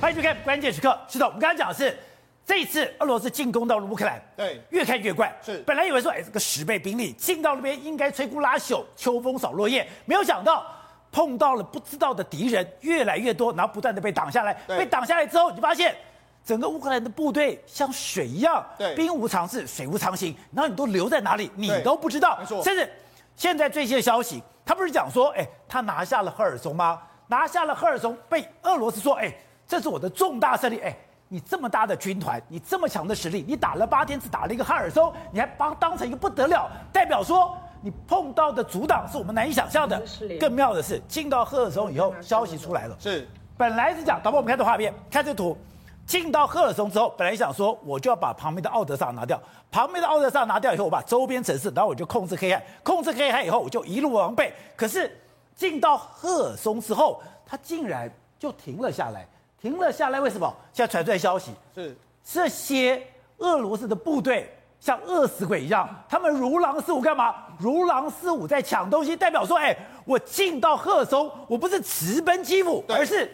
[0.00, 0.96] 欢迎去看关键时刻。
[1.08, 1.98] 是的，我们刚才讲的是
[2.46, 5.36] 这一次俄罗斯进攻到了乌克兰，对，越看越怪。
[5.44, 10.64] 是，本来以为说，哎，这个十倍兵力进到那边应该摧枯拉朽、秋风扫落叶，没有想到
[11.10, 14.54] 碰到了不知道的敌人越来越多，然后不断的被挡下来。
[14.68, 15.96] 被挡下来之后，你就发现
[16.44, 22.38] 整个乌克兰的部队像水一样，对，兵无常势，水无常形，然后你都留在哪里，你都不知道。
[22.38, 22.62] 没错。
[22.62, 22.88] 甚至
[23.34, 27.02] 现在最新的消息，他不是讲说，哎，他拿下了赫尔松吗？
[27.26, 29.34] 拿下了赫尔松，被俄罗斯说，哎。
[29.68, 30.78] 这是我的重大胜利！
[30.78, 30.96] 哎，
[31.28, 40.02] 你这么大的军团，你这么强的实力，你打了八天，只打了一个哈尔松，你还把当成一个不得了，代表说你碰到的阻挡是我们难以想象的。
[40.40, 45.54] 更妙的是，进到赫尔松以后，消息出来了，是本来是讲，导播我们看这画面，看这图，
[46.06, 49.38] 进到赫尔松之后，本来想说我就要把旁边的奥德萨拿掉，
[49.70, 54.50] 旁边的奥德萨拿掉以后，我把周边城市，然后我就控制黑暗，控制黑海以后，我就一路往北。
[54.74, 55.14] 可是
[55.54, 59.28] 进到赫尔松之后，他竟然就停了下来。
[59.60, 60.54] 停了下来，为什么？
[60.72, 63.02] 现在传出来消息是这些
[63.38, 67.34] 俄罗斯的部队像饿死鬼一样，他们如狼似虎干嘛？
[67.58, 73.30] 如狼似虎在抢东西，代表说，哎，我进到赫松，我不是直奔基辅，而是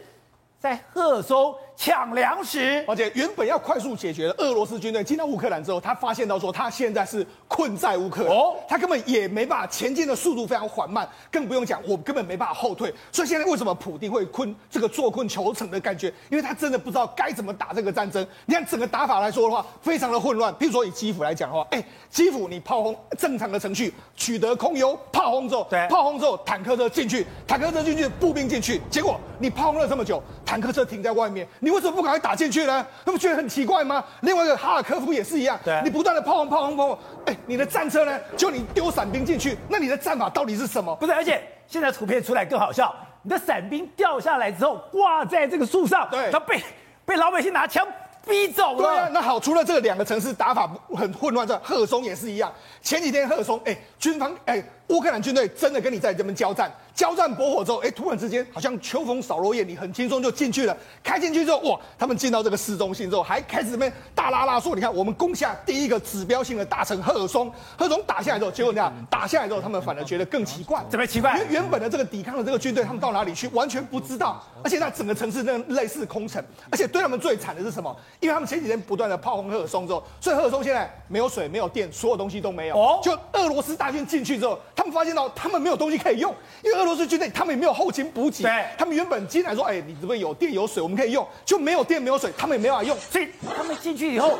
[0.58, 1.54] 在赫松。
[1.76, 12.94] 抢粮食，而且原本要快速解决的俄罗斯军队进到乌克兰之后，他发现到说他现在是困在乌克兰，哦，他根本也没办法前进的速度非常缓慢，更不用讲我根本没办法后退。
[13.10, 16.06] 所以现在为什么普丁会困这个坐困求成的感觉？
[16.30, 18.24] 因为他真的不知道该怎么打这个战争。
[18.46, 20.54] 你看整个打法来说的话，非常的混乱。
[20.54, 31.46] 譬如说以基辅来讲的话，哎，基辅你炮轰正常的程序，取得空优，炮轰之后，对，炮轰之后坦克车进去，坦克车进去，步兵进去，结果你炮轰了这么久，坦克车停在外面。
[31.64, 32.86] 你为什么不赶快打进去呢？
[33.06, 34.04] 那不觉得很奇怪吗？
[34.20, 38.20] 另外一个哈尔科夫也是一样，对，你不断的炮轰炮轰炮轰，哎，你的战车呢？
[38.36, 40.94] 就你丢伞兵进去，那你的战法到底是什么？
[40.96, 46.62] 不是，而且现在图片出来更好笑，你的伞兵掉下来之后挂在这个树上，对，他被
[47.06, 47.86] 被老百姓拿枪
[48.26, 48.82] 逼走了。
[48.82, 52.52] 对啊，那好，除了这两个城市打法很混乱之外，赫松也是一样。
[52.82, 56.70] 前几天赫松，哎，军方，哎，乌克兰军队真的跟你在这边交战。
[56.94, 60.76] 交战驳火之后，哎，突然之间好像秋风扫落叶，你很轻松就进去了。
[61.02, 67.50] 开进去之后，哇，他们进到这个市中心之后，还开始这边大拉拉说，你看我们攻下第一个指标性的大城赫尔松。
[67.76, 70.84] 赫尔松打下来之后，结果这样打下来之后，他们反而觉得更奇怪。
[70.88, 71.34] 怎么奇怪？
[71.34, 73.48] 因为原本的这个抵抗的这个军队，他们到哪里去？
[73.48, 74.40] 完全不知道。
[74.62, 76.42] 而且那整个城市那类似空城。
[76.70, 77.94] 而且对他们最惨的是什么？
[78.20, 82.76] 因为他们前几天不断的炮轰赫尔松之后，所以赫尔松现在没有水、没有电，所有东西都没有。
[82.76, 83.00] 哦。
[83.02, 87.74] 就俄罗斯大军进去之后，他们发现到他们没有东西可以用，因为俄罗斯军队他们也没有。
[87.74, 94.38] 后勤补给，对，他们原本进来说，哎，你这边有电有水，我们可以用，就没有电没有水，他们也没办法用，所以他们进去以后，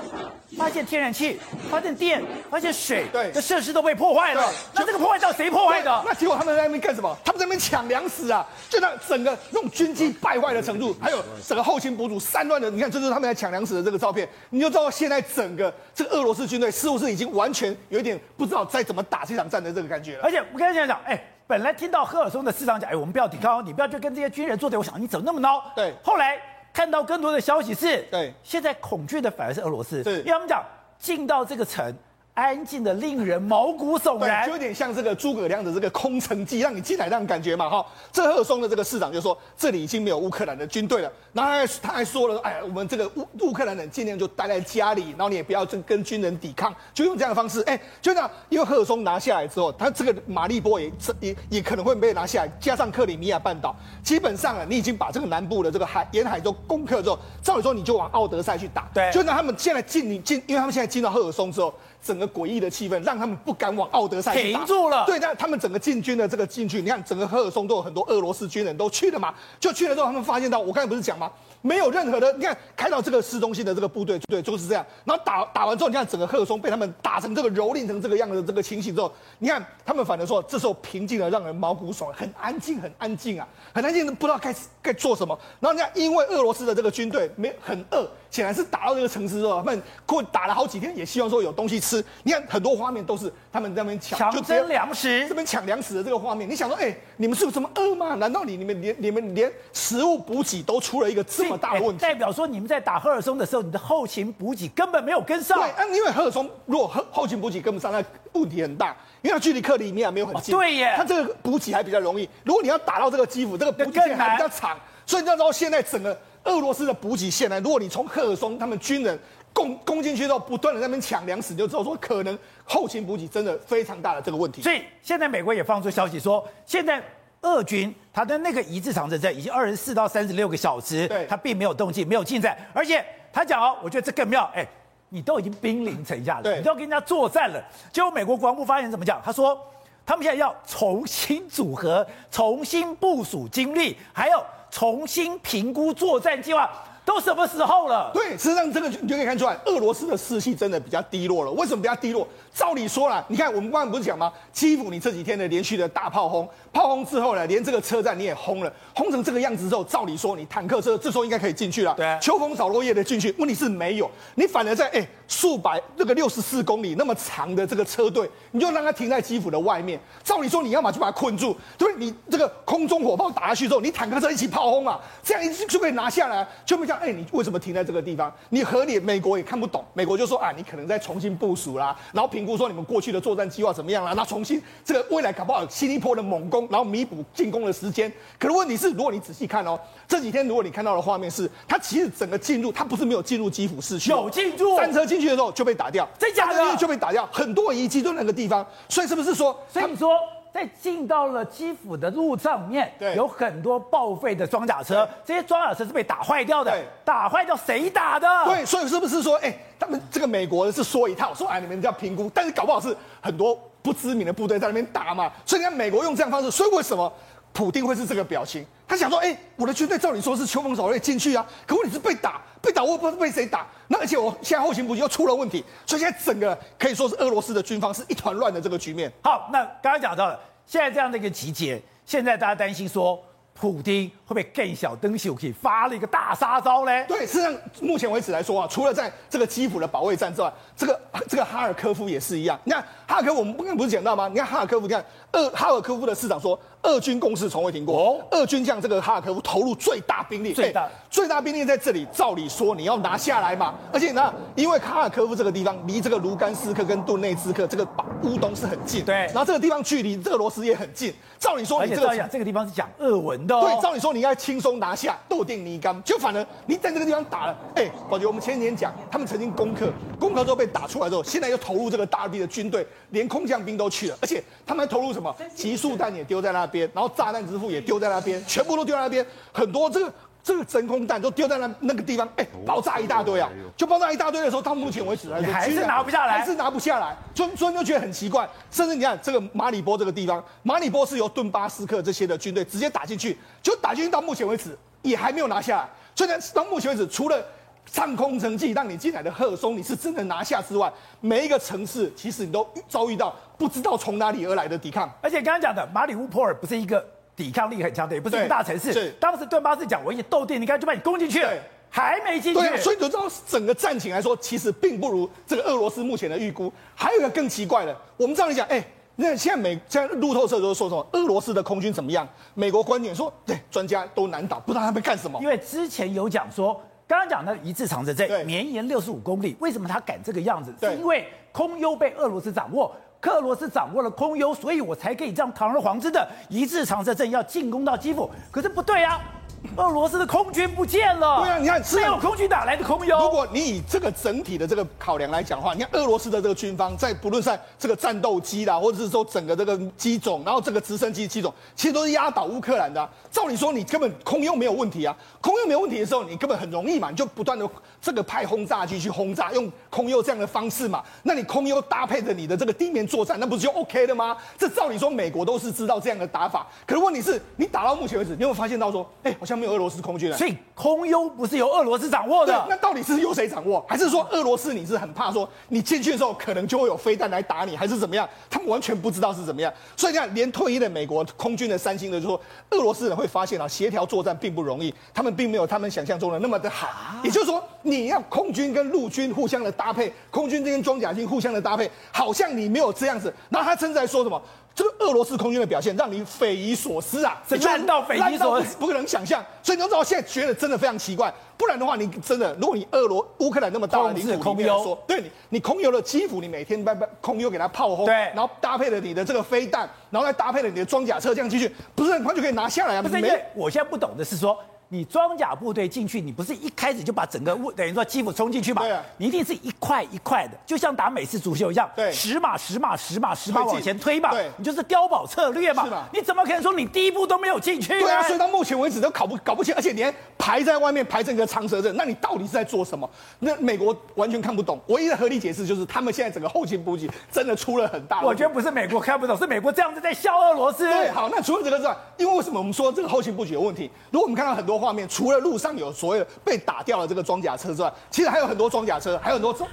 [0.56, 4.52] 发现天然气，发现电，发现水，对，这设施都被破坏了。
[4.72, 6.04] 那这个破坏到谁破坏的？
[6.06, 7.16] 那结果他们在那边干什么？
[7.24, 8.46] 他们在那边抢粮食啊！
[8.70, 20.22] 就那整个那种军机败坏的程度，还有整个后勤补给散乱的，你看，这就是他们在抢粮食的这个照片，你就知道现在整个这个俄罗斯军队似乎是已经完全有一点不知道再怎么打这场战的这个感觉了。
[20.22, 21.20] 而且我跟你讲讲，哎。
[21.46, 24.78] 本来听到赫尔松的市长讲，哎，我们不要抵抗，你不要去跟这些军人作对。
[24.78, 25.62] 我想你怎么那么孬？
[25.74, 25.94] 对。
[26.02, 26.40] 后来
[26.72, 30.64] 看到更多的消息是，对，现在恐惧的反而是俄罗斯，对，因为他们讲
[30.98, 31.94] 进到这个城。
[32.34, 37.86] 安静的令人毛骨悚然，就有点像这个诸葛亮的这个空城计，让你进来这样感觉嘛哈。
[38.12, 41.12] 这赫尔松的这个市长就说，这里已经没有乌克兰的军队了。
[41.32, 47.62] 然后他还他还说了，哎，我们这个乌乌克兰人尽量就待在家里，然后你也不要跟跟军人抵抗，就用这样的方式。
[47.62, 58.88] 哎，就这样，因为赫尔松拿下来之后，他这个马利波也也也可能会被拿下来，加上克里米亚半岛，基本上啊，你已经把这个南部的这个海沿海都攻克之后，照理说你就往奥德赛去打。
[58.92, 61.72] 对，就让他们现在进你进，因为他们现在进到赫尔松之后。
[62.04, 65.06] 整个诡异的气氛让他们不敢往奥德赛停住了。
[65.06, 71.30] 对，那他们整个进军的这个进去，你看整个赫尔松都有很多俄罗斯军人都去了嘛，就去了之后，他们发现到我刚才不是讲吗？
[71.62, 74.84] 没有任何的，你看开到这个市中心的这个部队，对，就是这样。
[75.04, 85.38] 然后打打完之后，你看整个赫尔松被他们打成这个蹂躏成这个样子的这个情形之后，你看他们反而说，这时候平静的让人毛骨悚然，很安静，很安静啊，很安静，不知道该该做什么。
[85.58, 88.06] 然后你看，因为俄罗斯的这个军队没很饿。
[88.30, 91.93] 显然是打到这个城市之后，他们过打了好几天，也希望说有东西吃。
[92.22, 96.48] 你看很多画面都是他们在那边抢，就争粮食，这边抢粮食的这个画面。
[96.48, 98.14] 你想说，哎、欸，你们是有这么饿吗？
[98.14, 102.02] 难道你你们连你们连食物补给都出了一个这么大的问题？
[102.02, 105.58] 代表说你们在打赫尔松的时候，你的后勤补给根本没有跟上。
[105.58, 108.02] 对，因为赫尔松如果后后勤补给跟不上，那
[108.32, 110.54] 问题很大，因为它距离克里米亚没有很近。
[110.54, 112.28] 哦、对耶，它这个补给还比较容易。
[112.44, 116.16] 如果你要打到这个基辅，这个补给线还比较长，所以你知道现在整个。
[116.44, 117.58] 俄罗斯的补给线呢？
[117.60, 119.18] 如果你从赫尔松他们军人
[119.54, 124.60] 攻攻进去之后，不断的在那边抢粮食，就知道说可能后勤补给真的非常大的这个问题。
[124.60, 127.02] 所以现在美国也放出消息说，现在
[127.42, 134.66] 俄军他的那个一字长城阵已经二十四到三十六个小时，对，他并没有动静，没有进展，而且他讲哦，我觉得这更妙，哎，
[135.08, 137.62] 你都已经兵临城下了，你都要跟人家作战了，
[137.92, 139.20] 结果美国国防部发言人怎么讲？
[139.24, 139.56] 他说
[140.04, 146.68] 他们现在要重新组合、重新部署兵力，还有重新评估作战计划。
[147.04, 148.10] 都什么时候了？
[148.14, 151.50] 对，实际上这个你就可以看出来，俄罗斯的士气真的比较低落了。
[151.52, 152.26] 为什么比较低落？
[152.54, 154.32] 照理说啦，你看我们刚刚不是讲吗？
[154.52, 161.92] 基辅你这几天的连续的大炮轰，炮轰之后呢，连这个车站你也轰了，轰成这个样子之后，照理说你坦克车这时候应该可以进去了。
[161.94, 169.98] 对，秋风扫落叶的进去，问题是没有，你反而在哎数百那个六十四公里那么长的这个车队，你就让它停在基辅的外面。
[170.22, 176.98] 照理说你要么就把它困住，对，你这个空中火炮打下去之后，你坦克车一起炮轰啊，这样一次就可以拿下来，就没讲。
[176.98, 178.32] 哎，你为什么停在这个地方？
[178.50, 179.84] 你合理，美国也看不懂。
[179.92, 188.12] 美国就说啊，你可能在重新部署啦，然后评估说你们过去的作战计划怎么样啦，那重新这个未来搞不好新一波的猛攻，然后弥补进攻的时间。
[188.38, 198.66] 可是问题是，如果你仔细看哦，这几天如果你看到的画面是，它其实整个进入，它不是没有进入基辅市区，有进入，战车进去的时候就被打掉，真假的就被打掉，很多遗迹都在那个地方。
[198.88, 200.10] 所以是不是说，所以你说。
[200.54, 206.72] 在进到了基辅的路上面，对，有很多报废的装甲车，这些装甲车是被打坏掉的，
[207.04, 208.28] 打坏掉谁打的？
[208.44, 217.12] 对，所以是不是说，哎、欸，他们这个美国是说一套，说哎，你们要评估，但是搞不好是很多不知名的部队在那边打嘛，所以你看美国用这样方式，所以为什么
[217.52, 218.64] 普丁会是这个表情？
[218.86, 222.40] 他想说，哎、我的军队照理说是秋风扫落叶进去啊，可问题是被打。
[222.60, 223.66] 被打，我不知道被谁打。
[223.88, 229.12] 那而且我现在后勤补给又出了问题，所以现在整个可以说是俄罗斯的军方是一团乱的这个局面。
[229.22, 233.22] 好，那刚刚讲到了，现在这样的一个集结，现在大家担心说，
[233.52, 237.04] 普丁会不会更小灯秀可以发了一个大杀招呢？
[237.06, 242.58] 对，实际上目前为止来说啊，除了在这个基辅的保卫战之外，这个这个哈尔科夫也是一样。
[242.64, 244.28] 你看哈尔科夫，我们刚刚不是讲到吗？
[244.28, 246.58] 你看哈尔科夫，你看俄哈尔科夫的市长说。
[246.84, 247.98] 俄军攻势从未停过。
[247.98, 252.06] 哦，俄军将这个哈尔科夫投入最大兵力，最大最大兵力在这里。
[252.12, 257.88] 照理说你要拿下来嘛，而且呢，因为哈尔科夫这个地方离这个卢甘斯克跟顿内兹克这个
[258.22, 261.10] 乌东是很近，对，然后这个地方距离这个罗斯也很近。
[261.38, 277.44] 照理说你这个这个地方是讲俄文的，哦，对，照理说你应该轻松拿下豆定尼甘，就反而你在这个地方打了，哎，宝杰，我们前几天讲他们曾经攻克，攻克之后被打出来之后，现在又投入这个大批的军队，连空降兵都去了，而且他们还投入什么集束弹也丢在那边，然后炸弹。
[277.44, 280.10] 之父也丢在那边，全部都丢在那边，很多这个
[280.44, 283.48] 这个真空弹都丢在那那个地方，哎，爆炸一大堆啊！
[283.78, 287.16] 就爆炸一大堆的时候，到目前为止来说，还是拿不下来，还是拿不下来。
[287.34, 295.88] 所以所以就觉得很奇怪，甚至你看这个马里波这个地方，马里波是由顿巴斯克这些的军队直接打进去，就打进去到目前为止也还没有拿下来。
[296.14, 297.42] 所以呢，到目前为止，除了
[297.90, 300.92] 上空城计让你进来的赫松，你是真的拿下之外，
[301.22, 305.10] 每一个城市其实你都遭遇到不知道从哪里而来的抵抗。
[305.22, 307.02] 而且刚刚讲的马里乌波尔不是一个。
[307.36, 308.92] 抵抗力很强的，也不是一个大城市。
[308.92, 311.50] 是当时顿巴斯讲，我已经斗定，你看就把你攻进去了，
[311.90, 312.60] 还没进去。
[312.60, 316.72] 对，所以你就知道整个战情来说，其实并不如这个俄罗斯目前的预估。
[316.94, 318.84] 还有一个更奇怪的，我们这样讲，哎，
[319.16, 321.06] 那现在美现在路透社都说什么？
[321.12, 322.26] 俄罗斯的空军怎么样？
[322.54, 325.40] 美国观点说，对，专家都难倒，不知道他们干什么。
[325.42, 330.72] 因为之前有讲说，刚刚讲的一字长城阵绵延六十五公里，为什么他敢这个样子？
[330.80, 332.94] 是因为空优被俄罗斯掌握。
[333.24, 338.30] 克罗斯掌握了空优，所以我才可以这样堂而皇之的一字长蛇阵要进攻到基辅。
[338.50, 339.18] 可是不对啊。
[339.78, 341.40] 俄罗斯的空军不见了。
[341.40, 343.18] 对啊，你看没有空军哪来的空优？
[343.18, 353.08] 如果你以这个整体的这个考量来讲的话，你看俄罗斯的这个军方在不论在这个战斗机啦，或者是说整个这个机种，然后这个直升机机种，其实都是压倒乌克兰的啊。
[353.30, 357.66] 照理说，你根本空优没有问题啊，空优没有问题的时候，你根本很容易嘛，你就不断的
[358.04, 361.02] 这个派轰炸机去轰炸，用空优这样的方式嘛。
[361.22, 364.36] 那你空优搭配着你的这个地面作战，那不是就 OK 了吗？
[364.58, 366.66] 这照理说，美国都是知道这样的打法。
[366.86, 370.36] 可是问题是，你打到目前为止，你有没有发现到说，哎，好像没有俄罗斯空军了。
[370.36, 373.82] 所以空优不是由俄罗斯掌握的，那到底是由谁掌握？
[373.88, 378.28] 还是说俄罗斯你是很怕说你进去的时候可能就会有飞弹来打你，还是怎么样？
[378.50, 379.72] 他们完全不知道是怎么样。
[379.96, 382.38] 所以你看，连退役的美国空军的三星的就说，
[382.70, 386.88] 俄罗斯人会发现啊，协调作战并不容易，他们并没有他们想象中的那么的好。
[387.22, 393.32] 也就是说，你要空军跟陆军互相的搭配，空军跟装甲军互相的搭配，好像你没有这样子。
[393.48, 394.40] 然后他甚至在说什么？
[394.74, 397.40] 这个俄罗斯空军的表现让你匪夷所思啊！
[397.48, 399.40] 烂到匪夷所思，不可能想象。
[399.62, 401.32] 所以你知道，现在觉得真的非常奇怪。
[401.56, 413.02] 不然的话，你真的，如果你俄罗乌克兰那么大的领土，空优说，对你，你空优了基辅，你每天把空优给它炮轰，对，然后搭配了你的这个飞弹，然后再搭配了你的装甲车，这样继续，不是很快就可以拿下来啊？
[413.02, 418.82] 不是，因为我现在不懂的是说，你装甲部队进去，你不是一开始就把整个乌等于说基辅冲进去嘛？
[418.82, 426.06] 对啊，你一定是一块一块的，就像打美式足球一样，对，十码十码十码十码往前推嘛，对，你就是碉堡策略嘛？
[426.12, 427.98] 你怎么可能说你第一步都没有进去？
[427.98, 433.08] 对啊，所以到目前为止都搞不搞不清，而且你还排在外面排成一个长蛇阵，那你到底是在做什么？
[433.40, 438.22] 那美国完全看不懂，唯一的合理解释就是他们现在整个后勤补给真的出了很大。
[438.22, 440.84] 我觉得不是美国看不懂，是美国这样子在笑俄罗斯。
[440.84, 443.90] 对，好，那除了这个之外，因为为什么我们说这个后勤补给有问题？
[444.10, 449.68] 如果我们看到很多画面，除了路上有所谓被打掉了这个装甲车之外，其实还有很多装甲车，还有很多装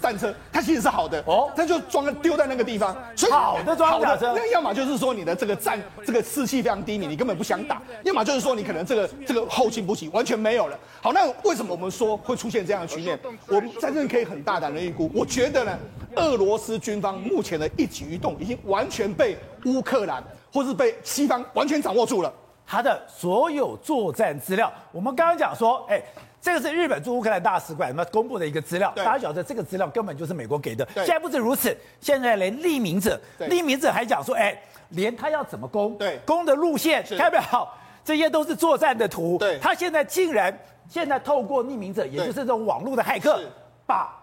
[0.00, 2.96] 战车，它其实是好的哦，它就装丢在那个地方。
[3.16, 10.78] 所以好的装甲车，那要么就是说你的这个战这个士气非常低迷，你根本不想打；要么就是说你可能这个这个后勤补给完全没有了。
[11.00, 13.18] 好，那为什么我们说会出现这样的局面？
[13.46, 15.78] 我们在这里可以很大胆的预估，我觉得呢，
[16.16, 22.32] 俄罗斯军方目前的一举一动已经完全被乌克兰或是被西方完全掌握住了。
[22.70, 26.00] 他的所有作战资料，我们刚刚讲说，哎，
[26.40, 30.86] 这个是日本驻乌克兰大使馆那公布的一个资料，大家晓得这个资料根本就是美国给的。
[30.94, 34.56] 现在不止如此，现在连匿名者，匿名者还讲说，哎，
[34.90, 37.68] 连他要怎么攻，对，攻的路线，看到没有？
[38.04, 39.36] 这些都是作战的图。
[39.36, 40.56] 对，他现在竟然
[40.88, 43.40] 现在透过匿名者，也就是这种网络的骇客，
[43.84, 44.16] 把。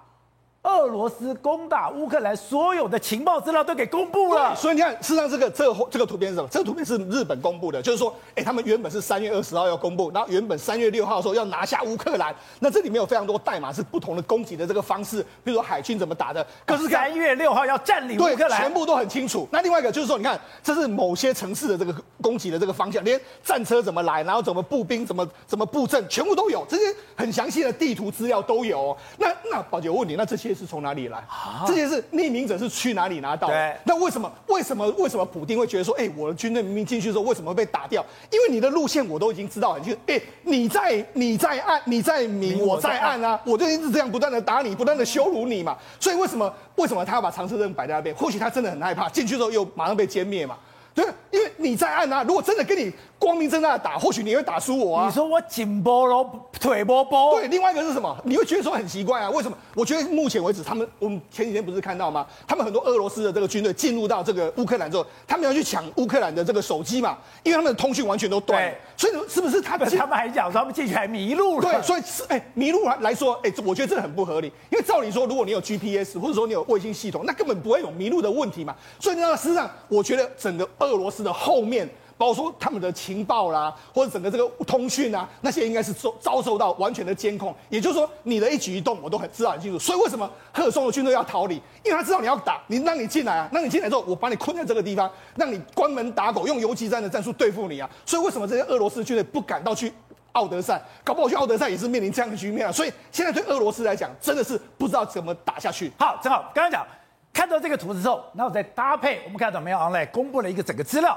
[0.67, 4.53] 俄罗斯攻打乌克兰，所有的情报资料都给公布了。
[4.53, 6.47] 所以你看，事实上这个这个这个图片是什么？
[6.51, 12.35] 这个图片是日本公布的，就是说，哎，他们原本是三月二十号要公布，然后原本三月六号的时候要拿下乌克兰。
[12.59, 16.45] 那这里面有非常多代码，是不同的攻击的这个方式，比如说海军怎么打的。
[16.65, 19.47] 可是三月六号要占领乌克兰，全部都很清楚。
[19.51, 26.83] 那另外一个就是说，你看，这是某些城市的这个攻击的这个方向，连战车怎么来，然后怎么步兵怎么怎么布阵，全部都有，这些
[27.15, 28.95] 很详细的地图资料都有。
[29.17, 31.23] 那那宝姐，我问你，那这些是从哪里来？
[31.67, 33.77] 这些是匿名者是去哪里拿到的？
[33.85, 34.31] 那为什么？
[34.47, 34.87] 为什么？
[34.97, 38.03] 为什么普丁会觉得说，哎，我的军队明明进去的时候，为什么被打掉？
[38.31, 39.99] 因为你的路线我都已经知道很清楚。
[40.07, 43.39] 哎，你在你在暗，你在明，我在暗啊！
[43.45, 45.77] 我就一直这样不断的打你，不断的羞辱你嘛。
[45.99, 46.51] 所以为什么？
[46.75, 48.15] 为什么他要把长车阵摆在那边？
[48.15, 50.57] 或许他真的很害怕，进去之后又马上被歼灭嘛。
[50.97, 52.23] 对，因为你在按啊。
[52.23, 55.05] 如果真的跟你光明正大的打，或许你会打输我啊！
[55.05, 56.27] 你说我颈波喽，
[56.59, 57.35] 腿波波。
[57.35, 58.17] 对，另外一个是什么？
[58.23, 59.29] 你会觉得说很奇怪啊？
[59.29, 59.55] 为什么？
[59.75, 62.25] 我觉得目前为止，他们我们前几天不是看到吗？
[62.47, 68.73] 他们很多俄罗斯的这个军队进入到这个乌克兰之后，他们要去抢乌克兰的这个手机嘛，因为他们的通讯完全都断了。
[68.97, 69.87] 所以是不是他们？
[69.89, 71.71] 他们还讲说他们进去还迷路了。
[71.71, 74.51] 对，所以是哎、欸，迷路来来说，哎、欸，我觉得这很不合理。
[74.71, 78.75] 因为照理说，如果你有 GPS 或者说你有卫星系统，那根本不会有迷路的问题嘛。
[78.99, 81.87] 所以呢，事实上，我觉得整个俄罗斯的后面。
[82.17, 87.55] 包括说他们的情报啦，或者整个这个通讯啊，那些应该是遭遭受到完全的监控。
[87.69, 89.77] 也就是说，你的一举一动我都很知道很清楚。
[89.77, 91.55] 所以为什么赫松的军队要逃离？
[91.83, 97.89] 因为他知道你要打，你让你进来啊，让你进来之后，我把你困在这个地方，让你关门打狗，用游击战的战术对付你啊。
[98.05, 99.93] 所以为什么这些俄罗斯军队不敢到去
[100.31, 100.81] 奥德赛？
[101.03, 102.71] 搞不好去奥德赛也是面临这样的局面啊。
[102.71, 105.91] 所以现在对俄罗斯来讲，真的是不知道怎么打下去。
[105.99, 106.85] 好，正好刚刚讲
[107.31, 111.15] 看到这个图之后，然后再搭配我们看到没有？online 公布了一个整个资料。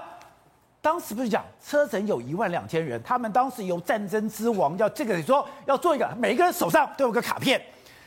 [0.83, 7.61] 当时不是讲车臣有一万两千人，他们当时由战争之王要这个说要做一个，每个人手上都有个卡片，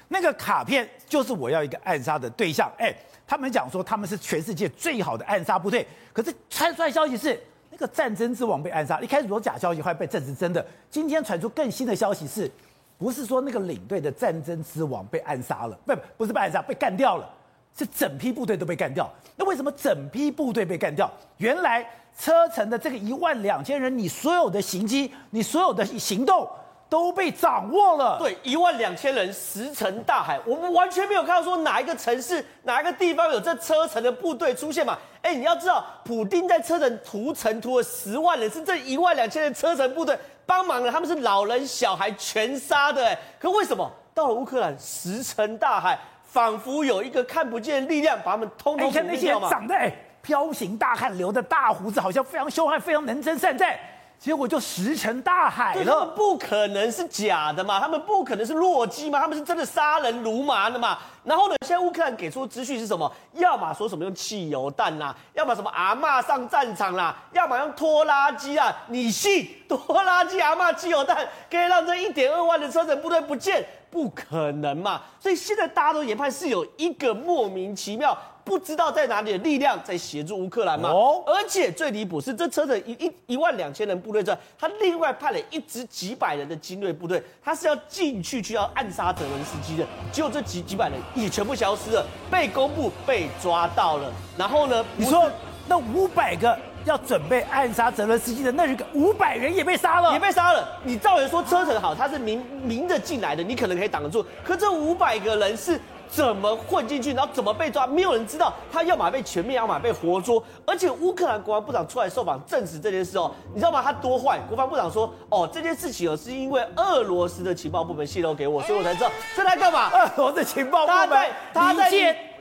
[0.07, 2.71] 那个卡片就是我要一个暗杀的对象。
[2.79, 2.91] 哎，
[3.27, 7.39] 他们讲说他们是全世界最好的暗杀部队，可是传出来消息是
[7.69, 10.65] 那个战争之王被暗杀，一开始说假消息，后来被证实真的。
[10.89, 12.49] 今天传出更新的消息是，
[12.97, 17.29] 不是说那个领队的战争之王被暗杀了，不不是被暗杀，被干掉了，
[17.77, 19.09] 是整批部队都被干掉。
[19.35, 21.11] 那为什么整批部队被干掉？
[21.37, 21.85] 原来。
[22.15, 26.47] 车臣的这个一万两千人，你所有的行迹，你所有的行动
[26.87, 28.19] 都被掌握了。
[28.19, 34.95] 对，一万两千人石沉大海，我们完全没有看到说哪一个城市、哪一个地方有这车臣的部队出现嘛？
[35.23, 40.15] 哎，你要知道，普丁在车臣屠城屠了十万人，是这一万两千人车臣部队
[40.45, 43.03] 帮忙了，他们是老人小孩全杀的。
[43.03, 45.97] 哎，可为什么到了乌克兰石沉大海，
[46.33, 49.93] 仿佛有一个看不见的力量把他们通通看那些长得哎。
[50.25, 53.77] 彪形大汉留的大胡子，好像非常凶悍，非常能征善战，
[54.17, 55.83] 结果就石沉大海了。
[55.83, 57.77] 他们不可能是假的嘛？
[57.77, 59.19] 他们不可能是弱鸡嘛？
[59.19, 60.97] 他们是真的杀人如麻的嘛？
[61.25, 63.13] 然后呢，现在乌克兰给出资讯是什么？
[63.33, 68.73] 要么说什么用汽油弹啦，要么什么阿嬷上战场啦，要么用拖拉机啊？
[68.87, 71.17] 你信 拖拉机、阿嬷、汽油弹
[71.51, 73.65] 可以让这一点二万的车臣部队不见？
[73.93, 74.99] 不可能嘛？
[75.19, 78.17] 所以现在大家都研判是有一个莫名其妙。
[78.45, 80.89] 不知道在哪里的力量在协助乌克兰嘛？
[80.89, 89.87] 哦，而且最离谱是，这车臣一一一万两千人部队之外，他另外派了一支几百人的精锐部队，他是要进去去要暗杀泽伦斯基的。
[90.11, 94.11] 结果这几几百人也全部消失了，被公布被抓到了。
[94.37, 94.83] 然后呢？
[94.97, 95.31] 你说
[95.65, 100.67] 那五百个要准备暗杀泽伦斯基的那个五百人也被杀了，也被杀了。
[100.83, 104.25] 你照理说车程好，他是明明着进来的，你可能可以挡得住。
[104.43, 105.79] 可这五百个人是。
[106.09, 107.87] 怎么混进去，然后怎么被抓？
[107.87, 108.53] 没有人知道。
[108.71, 110.43] 他要么被全灭，要么被活捉。
[110.63, 113.81] 而且乌克兰国防部长出来受访证实这件事哦，你知道吗？
[113.81, 114.37] 他多坏！
[114.47, 119.89] 国防部长说：“哦，这件事情哦，是因为俄罗斯的情报部门泄露给我，所以我才知道。”这在干嘛？
[119.89, 121.89] 俄罗斯情报部门他在他在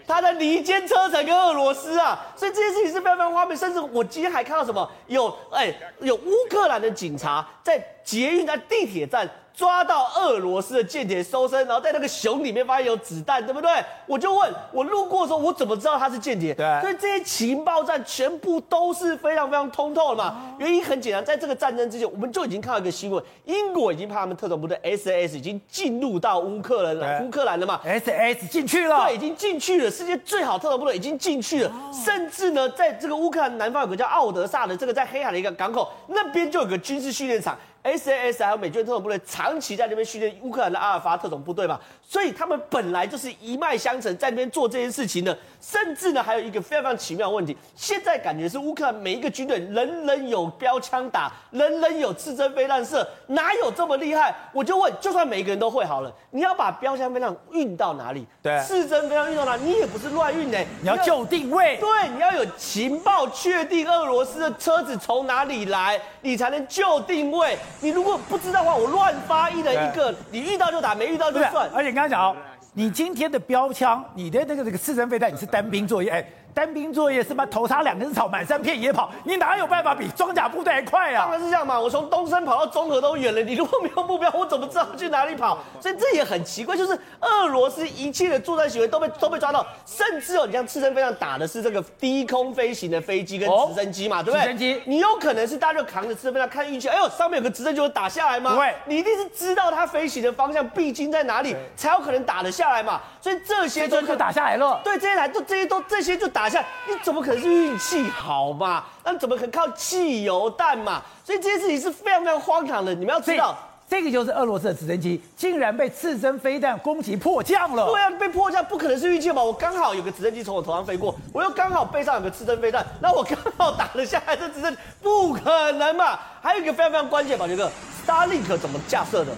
[0.07, 3.57] 他在离间车臣跟俄罗斯啊，所以这件事情是非常非常荒谬。
[3.57, 4.91] 甚至我今天还看到什么？
[5.07, 9.29] 有哎，有乌克兰的警察在捷运在地铁站。
[9.55, 13.71] 抓到俄罗斯的间谍搜身，然后在那个熊里面发现有子弹，对不对？
[14.07, 16.55] 我就问，我路过的时候，我怎么知道他是间谍？
[16.55, 20.55] 对，所以这些情报站全部都是非常非常通透的嘛。
[20.59, 37.57] 原因很简单，在这个战争之前，我们就已经看到一个新闻，英国已经派他们特种部队 SAS 已经进入到乌克兰了，乌克兰了嘛？SAS 进去了，对，已经进去了，世界最好特种部队已经进去了，甚至呢，在这个乌克兰南方有个叫奥德萨的这个在黑海的一个港口，那边就有个军事训练场。
[37.83, 45.37] SAS 还有美军特种部队长期在那边训练乌克兰的阿尔法特种部队嘛，所以他们本来就是一脉相承，在那边做这件事情的。
[45.61, 54.35] 甚至呢，还有一个非常非常奇妙的问题，现在感觉是乌克兰每一个军队人人有标枪打，人人有刺针飞弹射，哪有这么厉害？
[54.53, 58.27] 我就问，就算每一个人都会好了，你要把标枪飞弹运到哪里？
[58.43, 59.63] 对，刺针飞弹运到哪里？
[59.63, 61.77] 你也不是乱运的，你要就定位。
[61.79, 67.59] 对，你要有情报确定俄罗斯的车子从哪里来，你才能就定位。
[67.81, 71.69] 你如果不知道的话，我乱发一人一个，你遇到就打，没遇到就算。
[71.75, 72.37] 而且刚才讲哦。
[72.75, 76.25] 你今天的标枪，你的那个这个刺针飞弹，你是单兵作业，哎。
[76.55, 77.47] 单兵作业是吧？
[77.47, 81.25] 头插两根草，满山遍野跑，你哪有办法比装甲部队还快啊？
[81.25, 81.79] 当然是这样嘛！
[81.81, 85.59] 我从东山跑到中和都远了，你如果没有目标，我怎么知道去哪里跑？
[85.81, 94.43] 所以这也很奇怪，就是俄罗斯一切的作战行为都被都被抓到，甚至哦，你像刺身飞弹打的是这个低空飞行的飞机跟直升机嘛，哦、对不对？
[94.43, 98.53] 直升机，你有可能是大家就扛着刺身飞弹看运气，哎呦，上面有个直升机会打下来吗？
[98.53, 103.01] 不会，你一定是知道它飞行的方向必经在哪里，才有可能打得下来嘛。
[103.21, 104.81] 所以这些都就打下来了。
[104.83, 107.23] 对，这些台都这些都这些就打下，你怎么？
[107.23, 108.85] 可能是运气好嘛？
[109.05, 111.01] 那怎么可能靠汽油弹嘛？
[111.25, 112.93] 所以这件事情是非常非常荒唐的。
[112.93, 113.57] 你们要知道，
[113.89, 117.87] 这个就是俄罗斯的直升机竟然被刺针飞弹攻击迫降了。
[117.87, 119.43] 对啊，被迫降不可能是运气吧？
[119.43, 126.19] 我刚好有个直升机从我头上飞过，我又刚好背上有个刺针飞弹，那我刚好打了下来，这直升不可能嘛？
[126.41, 127.71] 还有一个非常非常关键，宝杰哥
[128.05, 129.33] ，Starlink 怎么架设的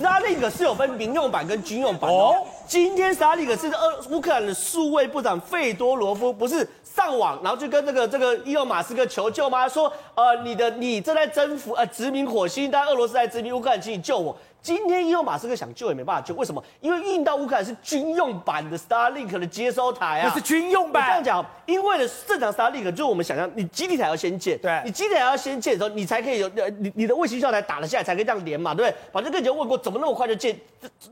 [0.00, 2.16] ？Starlink 是有分民用版跟军用版的。
[2.16, 2.34] 哦，
[2.66, 6.68] 今天 Starlink 是俄乌克兰的数位部长费多罗夫，不是。
[6.96, 9.68] 上网，然后就跟这个这个伊隆马斯克求救吗？
[9.68, 14.34] 说，呃，你的你正在征服呃殖民火星，但俄罗斯在殖民乌克兰，请你救我。
[14.66, 16.60] 今天伊隆马斯克想救也没办法救，为什么？
[16.80, 21.06] 因为运到乌克兰是军用版的 Starlink 的接收台啊，那是军用版。
[21.06, 28.96] 这样讲，因为呢，正常 Starlink 就是我们想象，你基地台要先建，对，你基地台要先建的时候，你才可以有呃，你你的卫星效台打了下来，才可以这样连嘛，对不对？
[29.12, 30.58] 反正跟以前问过，怎么那么快就建，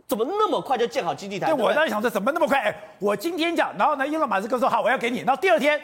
[0.09, 1.47] 怎么那么快就建好基地台？
[1.47, 2.59] 对，我当时想说，怎么那么快？
[2.59, 5.81] 哎，我今天讲，然后呢，伊隆马斯克说好，我要给你，然后第二天。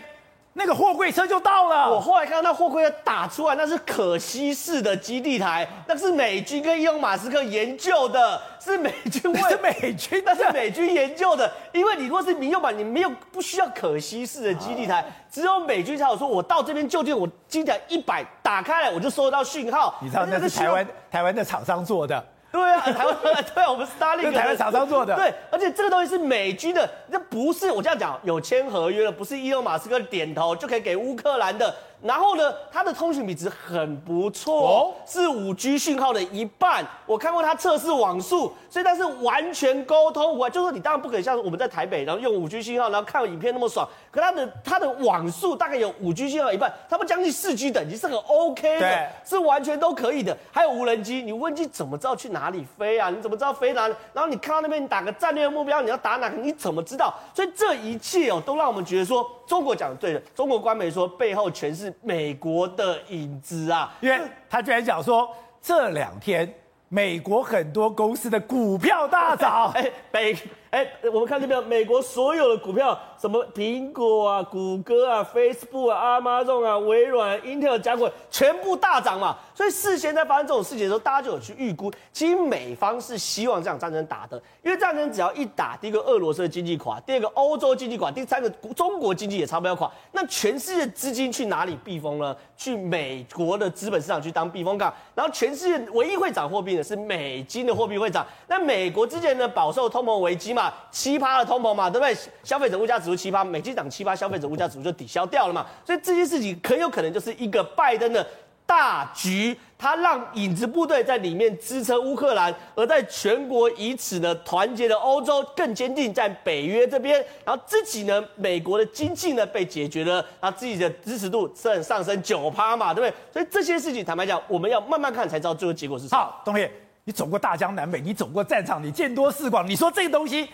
[0.60, 1.90] 那个货柜车就到了。
[1.90, 9.40] 我后来看到那货柜车打出来，那是可携式的基地台，那是美军跟伊隆马斯克研究的，是美军为。
[9.48, 11.50] 是美军，那是美军研究的。
[11.72, 19.94] 因为你如果是民用版，你没有不需要可携式的基地台，只有美军才有说，我到这边就近，我基地台一百打开来，我就收得到讯号。
[20.02, 22.22] 你知道那是台湾台湾的厂商做的。
[22.52, 23.16] 对啊，台湾
[23.54, 25.14] 对啊，我们 Starlink 台湾厂商做的。
[25.14, 31.74] 对，而且这个东西是美军的，这不是我这样讲，有签合约了，不是伊隆马斯克点头就可以给乌克兰的。
[32.02, 36.86] 然后呢，它的通讯品质很不错，哦、是五 G 讯号的一半。
[37.04, 40.38] 我看过它测试网速，所以它是完全沟通。
[40.38, 43.86] 我就是说，你当然不可以像我们在台北，然后用五 G 信号，然后看影片那么爽。
[44.10, 50.36] 可它的它的网速大概有五 G 信号一半，它不将近四 G 等级是很 OK 的，是完全都可以的。
[50.50, 53.10] 还有无人机，你无人机怎么知道去哪里飞啊？
[53.10, 53.94] 你怎么知道飞哪里？
[54.12, 56.36] 然后你看到那边，你打个战略目标，你要打哪个？
[56.36, 57.14] 你怎么知道？
[57.34, 60.22] 所以这一切哦，都让我们觉得说，中国讲的对的。
[60.32, 61.92] 中国官媒说，背后全是。
[62.02, 65.28] 美国的影子啊，因为他居然讲说，
[65.60, 66.54] 这两天
[66.88, 70.36] 美国很多公司的股票大涨， 哎，北。
[70.70, 79.36] 哎，我们看这边，美国所有的股票，什么苹果啊、谷歌啊、Facebook 啊、Amazon 啊、微软、Intel 加过全部大涨嘛。
[79.52, 89.90] 所以事先在发生这种事情的时候，大家就有去预估，其实美方是希望这场战争打的，因为战争只要一打，第一个俄罗斯的经济垮，第二个欧洲经济垮，第三个中国经济也差不多垮。
[90.12, 92.36] 那全世界资金去哪里避风呢？
[92.56, 94.94] 去美国的资本市场去当避风港。
[95.14, 98.24] 然后全世界唯一会涨货币的是美金的货币会涨。
[98.46, 100.59] 那美国之前呢饱受通膨危机嘛，
[100.90, 102.16] 七趴的通膨嘛，对不对？
[102.42, 105.64] 消费者物价指数七趴，美金涨七趴，消费者物价指数就抵消掉了嘛。
[105.86, 108.26] 所以这件事情很有可能就是一个拜登的。
[108.66, 123.14] 大局，他让影子部队在里面支撑乌克兰，而在全国以此呢团结的欧洲更坚定在北约这边，然后自己呢，美国的经济呢被解决了，然后自己的支持度正上升九趴嘛，对不对？
[123.32, 126.22] 所以这些事情坦白讲，我们要慢慢看才知道最后结果是什么。
[126.22, 126.70] 好，东烈，
[127.04, 130.48] 你走过大江南北，你走过战场，你见多识广，你说这个东西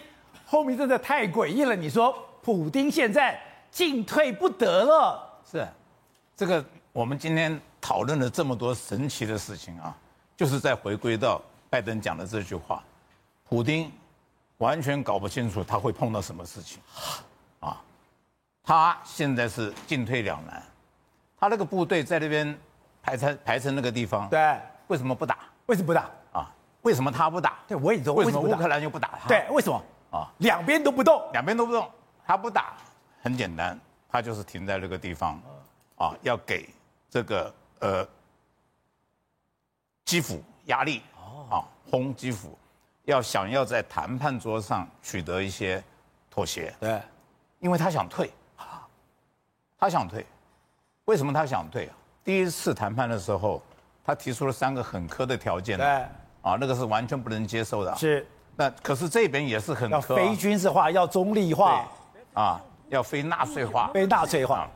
[0.45, 1.75] 后面真的太诡异了。
[1.77, 5.67] 你说普丁现在进退不得了，是
[6.37, 7.61] 这个我们今天。
[7.79, 9.97] 讨论了这么多神奇的事情啊，
[10.37, 12.83] 就是在回归到拜登讲的这句话，
[13.49, 13.89] 普丁
[14.59, 16.81] 完全搞不清楚他会碰到什么事情，
[17.61, 17.81] 啊，
[18.65, 20.61] 他现在是进退两难，
[21.39, 22.59] 他那个部队在那边
[23.01, 25.39] 排成排成那个地方，对，为什么不打？
[25.67, 26.11] 为什么不打？
[26.87, 27.59] 啊，为什么他不打？
[27.67, 29.19] 对，我也说为什么乌克兰又不打？
[29.23, 29.29] 他？
[29.29, 29.83] 对，为什么？
[30.13, 31.91] 啊，两边都不动，两边都不动，
[32.25, 32.75] 他不打，
[33.23, 35.41] 很简单，他就是停在那个地方，
[35.97, 36.69] 啊，要给
[37.11, 37.53] 这个。
[37.81, 38.09] 呃，
[40.07, 41.03] 基辅压力
[41.51, 42.57] 啊，轰基辅，
[43.05, 45.85] 要想要在谈判桌上取得一些
[46.31, 46.99] 妥协，对，
[47.59, 48.33] 因为他想退，
[49.79, 50.25] 他想退，
[51.05, 51.87] 为什么他想退？
[51.89, 51.95] 啊？
[52.25, 53.61] 第一次谈判的时候，
[54.03, 56.07] 他提出了三个很苛的条件，对，
[56.47, 61.85] 啊，那个是完全不能接受的，是，那可是这边也是很非军事化，要中立化，
[62.35, 64.69] 啊，要非纳粹化，非纳粹化，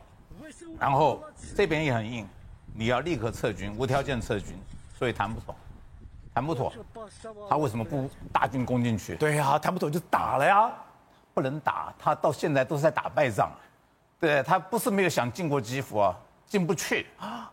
[0.80, 1.22] 然后
[1.54, 2.26] 这边也很硬。
[2.74, 4.59] 你要立刻撤军，无条件撤军，
[4.98, 5.54] 所以谈不妥，
[6.35, 6.72] 谈不妥。
[7.48, 9.14] 他为什么不大军攻进去？
[9.14, 10.72] 对呀，谈不妥就打了呀，
[11.33, 11.94] 不能打。
[12.00, 13.48] 他到现在都是在打败仗，
[14.18, 17.48] 对，他不是没有想进过基辅啊，进不去啊。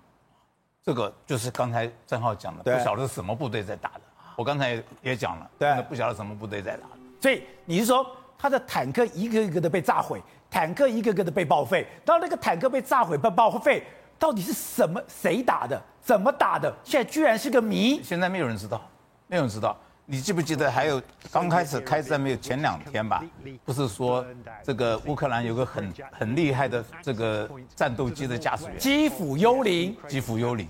[0.84, 4.02] 这个就是刚才郑浩讲的，不晓得是什么部队在打的。
[4.38, 6.84] 我刚才也讲了，对，不晓得什么部队在哪。
[7.20, 8.06] 所以你是说
[8.38, 13.84] 他的坦克一个一个的被炸毁，坦克一个个的被报废，到那个坦克被炸毁、被报废。
[14.20, 15.02] 到底是什么？
[15.08, 15.80] 谁打的？
[16.02, 16.72] 怎么打的？
[16.84, 18.00] 现在居然是个谜。
[18.04, 18.88] 现在没有人知道，
[19.26, 19.76] 没有人知道。
[20.06, 23.24] 你记不记得还有刚开始开战没有前两天吧？
[23.66, 24.26] 不是说
[24.64, 30.68] 这个乌克兰有个很很厉害的这个战斗机的驾驶员，基辅幽灵，基辅幽灵，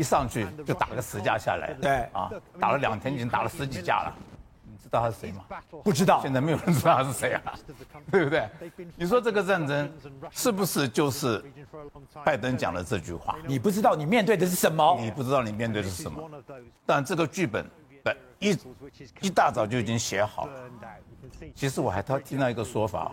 [0.00, 1.74] 一上去就打了个十架下来。
[1.74, 4.14] 对啊，打了两天已经打了十几架了。
[4.64, 5.44] 你知道他是谁吗？
[5.84, 7.52] 不知道，现在没有人知道他是谁啊，
[8.10, 8.48] 对不对？
[8.96, 9.92] 你说这个战争
[10.30, 11.44] 是不是就是
[12.24, 13.36] 拜登讲的这句话？
[13.46, 14.96] 你不知道你面对的是什么？
[14.98, 16.28] 你不知道你面对的是什么？
[16.86, 17.64] 但这个剧本
[18.38, 18.56] 一
[19.20, 20.52] 一大早就已经写好了。
[21.54, 23.12] 其实我还听到一个说法，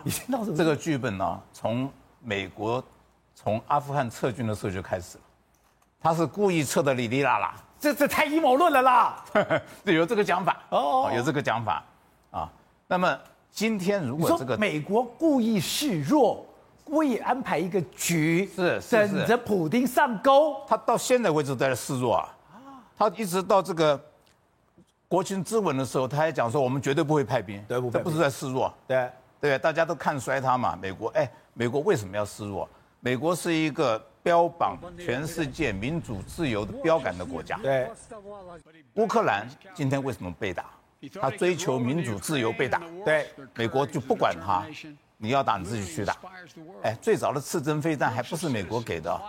[0.55, 2.83] 这个剧本呢，从美国
[3.35, 5.23] 从阿富汗撤军的时候就开始了，
[6.07, 7.53] 他是故意撤的哩哩啦啦。
[7.77, 9.25] 这这太阴谋论了啦！
[9.83, 11.83] 对，有这个讲法哦，有这个讲法
[12.31, 12.49] 啊。
[12.87, 13.19] 那么
[13.51, 16.45] 今天如果这个美国故意示弱，
[16.85, 22.29] 故意安排一个局，是等着普丁上钩，他到现在为止都在示弱啊。
[22.97, 23.99] 他一直到这个
[25.09, 27.91] 国情咨文的时候，他还讲说我们绝对不会派兵，对不？
[27.91, 28.73] 这不是在示弱？
[28.87, 30.73] 对对，大家都看衰他嘛。
[30.81, 32.65] 美国哎，美国为什么要示弱？
[33.01, 34.01] 美国是一个。
[34.27, 37.89] 标榜全世界民主自由的标杆的国家，对。
[38.95, 40.65] 乌克兰今天为什么被打？
[41.21, 43.29] 他追求民主自由被打，对。
[43.55, 44.65] 美国就不管他，
[45.15, 46.17] 你要打你自己去打。
[46.83, 49.21] 哎，最早的刺针飞弹还不是美国给的，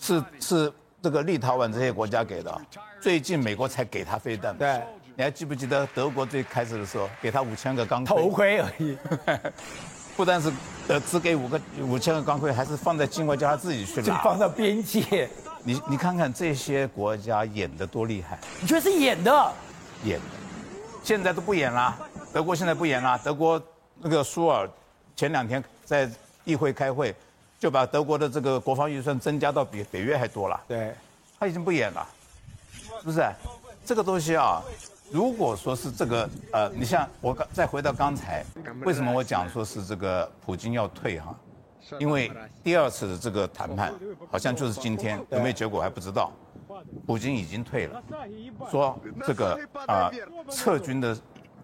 [0.00, 2.60] 是是这个立陶宛这些国家给的。
[3.00, 4.56] 最近美国才给他飞弹。
[4.58, 4.82] 对。
[5.14, 8.16] 你还记不记得德国最开始的时候给他五千个钢盔？
[8.16, 8.98] 头盔而已。
[10.20, 10.52] 不但是
[10.88, 15.26] 呃只给五个五千个钢盔，还是放在境外叫他自己去拿，放到边界。
[15.64, 18.38] 你你看看这些国家演的多厉害？
[18.60, 19.52] 你觉得是演的？
[20.04, 20.24] 演的。
[21.02, 21.96] 现在都不演了，
[22.34, 23.18] 德国现在不演了。
[23.24, 23.62] 德国
[23.98, 24.68] 那个舒尔
[25.16, 26.06] 前两天在
[26.44, 27.16] 议会开会，
[27.58, 30.60] 就把德国的这个国防预算增加到比北约还多了。
[30.68, 30.94] 对，
[31.38, 32.06] 他已经不演了，
[32.98, 33.26] 是不是？
[33.86, 34.62] 这个东西啊。
[35.10, 38.44] 如果说是这个，呃，你像我刚再回到刚才，
[38.84, 41.34] 为什么我讲说是这个普京要退哈？
[41.98, 42.30] 因为
[42.62, 43.92] 第二次的这个谈判
[44.30, 46.32] 好像就是今天，有没有结果还不知道。
[47.06, 48.02] 普京已经退了，
[48.70, 49.54] 说这个
[49.86, 50.12] 啊、呃、
[50.50, 51.18] 撤军的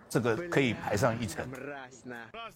[0.09, 1.48] 这个可以排上一程，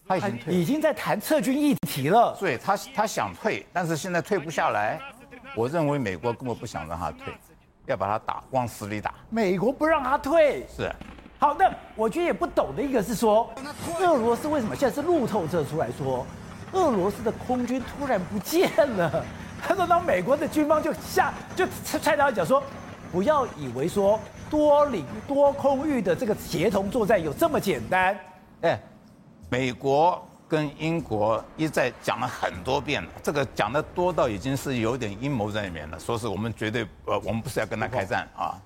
[0.05, 2.35] 他已经退，已经在谈撤军议题了。
[2.39, 4.99] 对，他他想退，但是现在退不下来。
[5.55, 7.33] 我认为美国根本不想让他退。
[7.91, 9.13] 要把他打，往死里打。
[9.29, 10.91] 美国不让他退，是。
[11.37, 13.49] 好，那我觉得也不懂的一个是说，
[13.99, 16.25] 俄罗斯为什么现在是路透社出来说，
[16.71, 19.23] 俄罗斯的空军突然不见了？
[19.61, 22.63] 他说，当美国的军方就下就踹他一脚说，
[23.11, 28.17] 不要以为说多领多空域的这个协同作战有这么简单？
[28.61, 28.79] 哎，
[29.49, 38.59] 美国跟英国一再讲了很多遍了，这个讲的多到已经是有点阴谋在里面了，说是我们绝对呃，我们不是要跟他开战啊。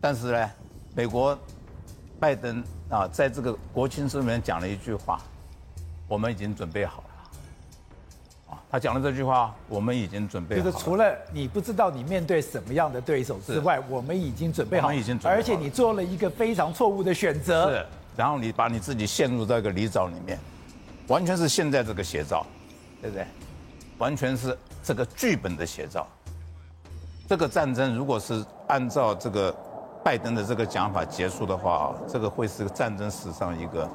[0.00, 0.50] 但是呢，
[0.94, 1.36] 美国
[2.20, 5.20] 拜登啊，在这个国情书里面讲了一句话，
[6.06, 8.54] 我们已经准备好了。
[8.54, 10.70] 啊，他讲了这句话，我们已经准备好了。
[10.70, 15.36] 就是除了你不知道你面对什么样的对手之外，我们已经准备好，我们已经准备。
[15.36, 17.68] 而且你做了一个非常错误的选择。
[17.68, 17.86] 是，
[18.16, 20.38] 然后你把你自己陷入到一个泥沼里面，
[21.08, 22.46] 完全是现在这个写照，
[23.00, 23.26] 对不对？
[23.98, 26.06] 完全是这个剧本的写照。
[27.28, 29.54] 这个战争如果是按照这个。
[30.04, 33.90] 拜登的这个讲法结束的话，这个会是战争史上一个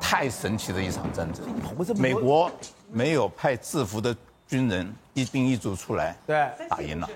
[0.00, 1.46] 太神奇的一场战争。
[1.94, 2.50] 美国
[2.90, 4.12] 没有派制服的
[4.48, 7.08] 军人一兵一卒出来，对，打赢了。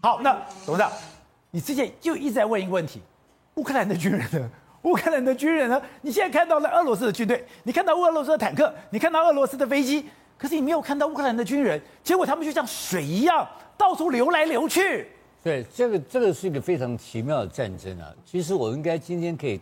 [0.00, 0.90] 好，那董事长，
[1.50, 3.02] 你之前就一直在问一个问题：
[3.56, 4.50] 乌克兰的军人呢？
[4.82, 5.80] 乌克兰的军人呢？
[6.00, 10.04] 你现在看到了俄罗斯的军队，你看到俄罗斯的坦克，你看到俄罗斯的飞机，
[10.36, 11.80] 可是你没有看到乌克兰的军人。
[12.02, 15.06] 结果他们就像水一样到处流来流去。
[15.42, 18.12] 对，这个这个是一个非常奇妙的战争啊！
[18.24, 19.60] 其实我应该今天可以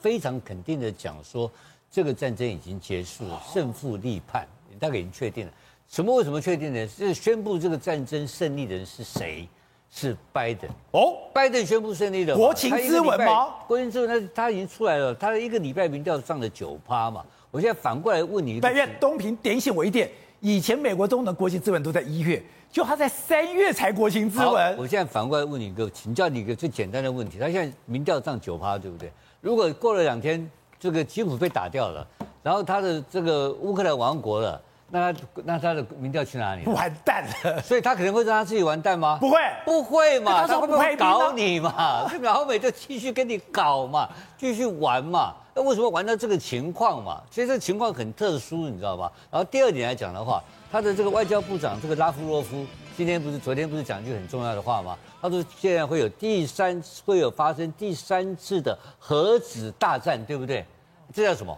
[0.00, 1.50] 非常肯定的讲说，
[1.90, 4.46] 这个战争已经结束了，胜负立判，
[4.78, 5.52] 大概已经确定了。
[5.88, 6.14] 什么？
[6.14, 6.88] 为什么确定呢？
[6.88, 9.46] 是宣布这个战争胜利的人是谁？
[9.94, 12.34] 是拜登哦，拜登宣布胜利的。
[12.34, 13.54] 国情咨文吗？
[13.66, 17.22] 国情咨文，他他已经出来了，他的一个礼拜民调上了九趴嘛。
[17.50, 22.42] 我现在反过来问你，但愿东平点醒我一点，以前美国中的国情咨文都在一月。
[22.70, 24.74] 就他在三月才国情咨文。
[24.78, 27.38] 我现在反过来问你一个，请教你一个最简单的问题。
[27.38, 29.12] 他现在民调上九趴，对不对？
[29.42, 30.50] 如果过了两天，
[30.80, 32.08] 这个基辅被打掉了，
[32.42, 34.58] 然后他的这个乌克兰亡国了，
[34.94, 36.66] 那他那他的民调去哪里？
[36.66, 37.62] 完蛋了。
[37.62, 39.16] 所以他可能会让他自己完蛋吗？
[39.18, 40.46] 不会，不会嘛？
[40.46, 42.06] 他会不会搞你嘛？
[42.12, 45.34] 这老美就继续跟你搞嘛，继续玩嘛。
[45.54, 47.22] 那为什么玩到这个情况嘛？
[47.30, 49.10] 其实这情况很特殊，你知道吧？
[49.30, 50.42] 然后第二点来讲的话。
[50.70, 52.64] 他的这个外交部长这个拉夫罗夫
[52.96, 54.96] 今天不是昨天不是讲一句很重要的话吗？
[55.20, 60.64] 他说现在会有第三会有发生第三次的核子大战，对不对？
[61.12, 61.54] 这叫什么？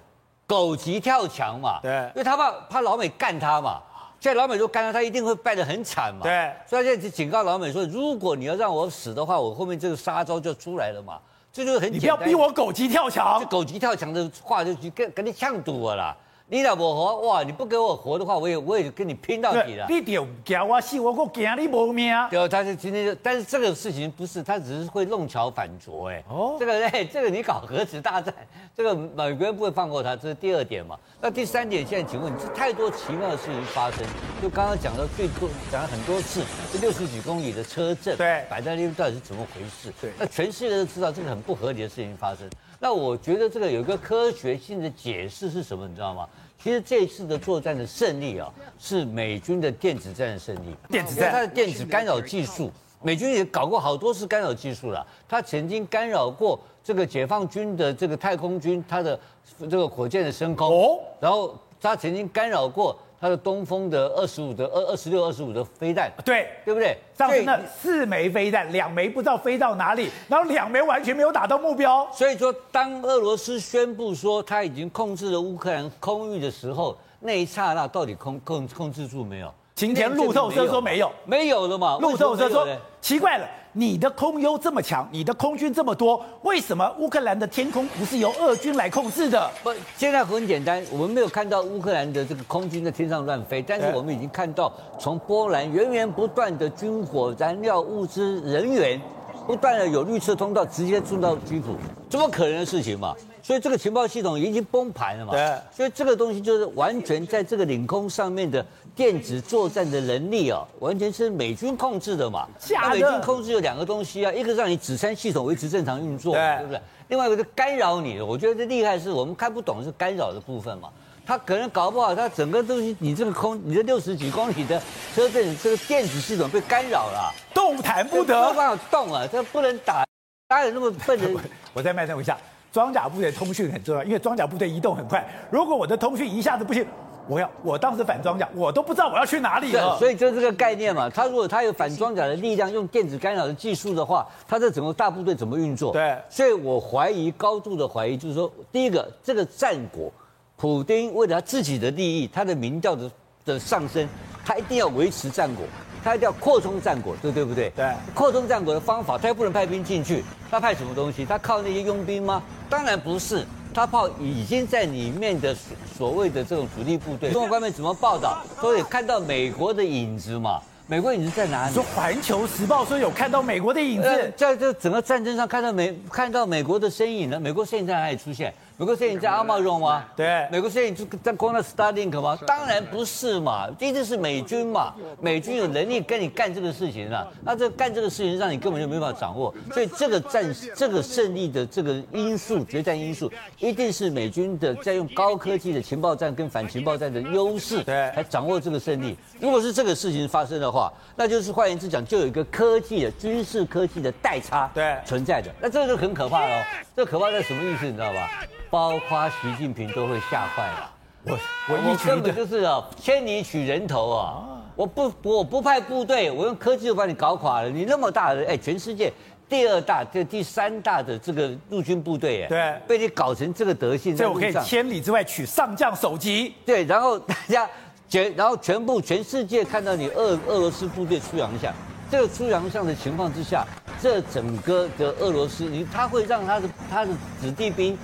[0.47, 1.81] 狗急跳墙嘛。
[1.83, 3.81] 对，因为他怕怕老美干他嘛。
[4.21, 6.23] 现在老美都干他，他一定会败得很惨嘛。
[6.23, 11.19] 对，所以他现在就警告老美说，如果你要让我死的话，我后面这个杀招就出来了嘛。
[11.53, 12.01] 这就是很简单。
[12.01, 13.39] 你不要逼我狗急跳墙。
[13.39, 16.17] 这狗急跳墙的话就跟跟你呛赌我了。
[16.47, 17.43] 你老婆活哇！
[17.43, 19.87] 你不给我活的话，我也我也跟你拼到底了。
[19.89, 22.15] 你丢叫我死，我我惊你没命。
[22.29, 26.23] 对，他是今天就，但是这个事情不是，他只是会弄巧反拙哎。
[26.29, 28.33] 哦，这个哎， 这个你搞核子大战，
[28.77, 30.99] 这个美国人不会放过他，这是第二点嘛。
[31.19, 34.05] 那第三点，现在请问你，这太多奇妙的事情发生，
[34.43, 39.91] 就刚刚讲到最多讲了很多次，这六十几公里的车震，对，摆在那边到底是怎么回事？
[39.99, 42.47] 对，那全世界都知道这个很不合理的事情发生。
[42.81, 45.87] 那我觉得这个有一个科学性的解释是什么？
[45.89, 46.29] 你知道吗？
[46.63, 50.75] 其实这一次的作战的胜利啊，是美军的电子战的胜利。
[50.89, 52.71] 电子战，它的电子干扰技术，
[53.03, 55.07] 美军也搞过好多次干扰技术了。
[55.29, 59.19] 它曾经干扰过这个解放军的这个太空军，它的
[59.59, 60.69] 这个火箭的升空。
[60.69, 62.97] 哦，然后它曾经干扰过。
[63.25, 66.95] 它的东风的二十五的二二十六二十五的飞弹，对对不对？
[67.17, 72.07] 上次那四枚飞弹，两枚不知道飞到哪里，然后两枚完全没有打到目标。
[72.13, 79.51] 所以说，当俄罗斯宣布说他已经控制了乌克兰空域的时候，那一刹那到底控控控制住没有？
[79.75, 81.97] 晴天路透社说没有，没有了嘛？
[82.03, 82.69] 路透社说
[83.01, 83.49] 奇怪了。
[83.77, 89.51] 你的空优这么强，你的空军这么多，为什么乌克兰的天空不是由俄军来控制的？
[89.65, 99.01] 不，现在很简单，我们没有看到乌克兰的这个空军在天上乱飞，但是我们已经看到从波兰源源不断的军火、燃料、物资、人员，
[99.45, 101.75] 不断的有绿色通道直接送到基辅，
[102.09, 103.13] 怎么可能的事情嘛？
[103.45, 105.33] 所以这个情报系统已经崩盘了嘛？
[105.33, 105.59] 对。
[105.71, 108.65] 所以这个东西就是完全在这个领空上面的
[108.97, 112.49] 电子作战的能力啊，完全是美军控制的嘛。
[112.59, 112.95] 假的。
[112.95, 116.81] 美军控制有两个东西啊，一个让你指山系统维持正常运作，对，对不对？
[117.09, 118.25] 另外一个是干扰你的。
[118.25, 120.89] 我觉得这厉害是我们看不懂是干扰的部分嘛。
[121.27, 124.81] 他可能搞不好，他整个东西，你这个空，你这六十几公里的
[125.15, 130.07] 车阵，这个电子系统被干扰了，动弹不得，没办法动啊，这不能打，
[130.49, 131.41] 哪有那么笨的？
[131.75, 132.39] 我再慢声一下。
[132.75, 135.25] 装甲部队通讯很重要，因为装甲部队移动很快。
[135.49, 136.85] 如果我的通讯一下子不行，
[137.29, 139.97] 我要我当时反装甲，我都不知道我要去哪里了。
[139.97, 145.93] 所以就这个概念嘛，他如果他有反装甲的力量，用电子干扰的技术的话，他这整个大部队怎么运作？
[145.93, 150.13] 对，所以我怀疑，高度的怀疑，就是说，第一个，这个战果，
[150.57, 153.09] 普丁为了他自己的利益，他的民调的
[153.45, 154.05] 的上升，
[154.45, 155.65] 他一定要维持战果。
[156.05, 157.73] 他一定要扩充战果，对对不对？
[157.75, 157.91] 对。
[158.15, 161.25] 扩充战果的方法，他又不能派兵进去，他派什么东西？
[161.25, 162.43] 他靠那些佣兵吗？
[162.69, 165.57] 当然不是，他靠已经在里面的
[165.97, 167.31] 所谓的这种主力部队。
[167.31, 168.43] 中国官媒怎么报道？
[168.61, 170.61] 都有看到美国的影子嘛。
[170.87, 171.73] 美国影子在哪里？
[171.73, 177.41] 说《环球时报》说有看到美国的影子，呃、在这整个战争上看到美看到美国的身影呢？
[177.41, 178.53] 美国身影在哪里出现？
[178.77, 180.05] 美国摄影在阿茂用吗？
[180.17, 182.37] 对，美国摄影就在光那 Starlink 吗？
[182.45, 184.93] 当然不是嘛，一定是美军嘛。
[185.21, 199.17] 美军有能力跟你干这个事情啊，那这干这个事情让你根本就没办法掌握，所以这个战这个胜利的这个因素，决战因素，一定是美军的在用高科技的情报战跟反情报战的优势，对，来掌握这个胜利。
[199.39, 206.65] 如果是这个事情发生的话，那就是换言之讲，就有一个科技的军事科技的代差对存在的，那这个就很可怕了。
[206.97, 207.87] 这个可怕在什么意思？
[207.87, 208.29] 你知道吧？
[208.75, 210.91] 包括习近平都会吓坏了。
[211.23, 214.43] 我我我根本就是啊，千里取人头啊！
[214.75, 217.71] 我不我不派部队，我用科技就把你搞垮了。
[217.71, 219.13] 你那么大的哎，全世界
[219.49, 226.53] 第二大、这第三大的这个陆军部队哎，对，被你搞成这个德性，这我可以千里之外取上将首级。
[226.67, 227.71] 对，然后大家
[228.09, 231.73] 全然后全部全世界看到你俄俄罗斯部队出洋相，
[232.11, 233.65] 这个出洋相的情况之下，
[234.03, 237.97] 这整个的俄罗斯，你他会让他的他的子弟兵。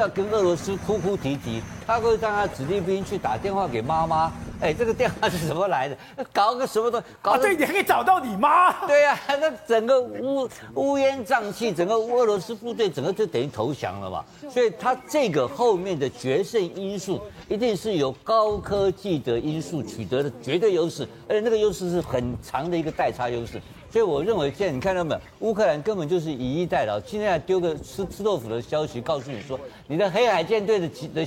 [0.00, 4.32] 要跟俄罗斯哭哭啼啼，他会让他子弟兵去打电话给妈妈。
[4.60, 5.96] 哎，这个电话是怎么来的？
[6.32, 7.06] 搞个什么东西？
[7.20, 8.86] 搞、啊、对，你还可以找到你妈。
[8.86, 14.24] 对呀、啊， 那整个乌乌烟瘴气，整个俄罗斯部队整个就等于投降了嘛。
[14.48, 23.60] 所以他这个后面的决胜因素，一定是有高科技的因素取得的绝对优势，而且那个优势是很长的一个代差优势。
[23.92, 25.20] 所以我认为，现在你看到没有？
[25.40, 26.98] 乌克兰根本就是以逸待劳。
[27.06, 31.26] 现在丢个吃吃豆腐的消息，告诉你说，你的黑海舰队的情的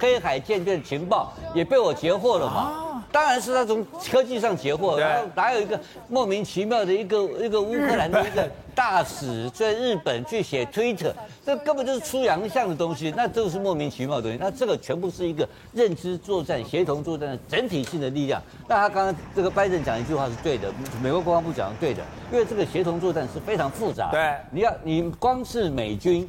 [0.00, 2.87] 黑海舰队的情报也被我截获了嘛？
[3.10, 14.38] 当然是他从科技上截获，然后哪有一个莫名其妙的一个一个乌克兰的一个大使在日本去写推特，这根本就是出洋相的东西，那这个是莫名其妙的东西。
[14.40, 18.42] 那这个全部是一个认知作战、协同作战的整体性的力量。
[18.68, 24.10] 那他刚刚这个拜登讲一句话是对的，美国国防部讲的对的，因为这个协同作战是非常复杂。
[24.10, 26.28] 对，你要你光是美军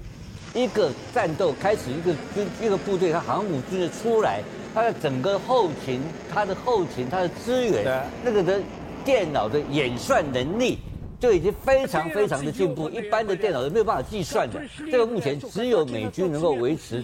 [0.53, 4.41] 一个战斗开始，一个军一个部队，它航母军的出来。
[4.73, 6.01] 它的整个后勤，
[6.32, 8.60] 它的后勤，它的资源，那个的
[9.03, 10.77] 电脑的演算能力
[11.19, 14.62] 就已经非常非常的进步，一般的电脑是没有办法计算的。
[14.91, 17.03] 这个目前只有美军能够维持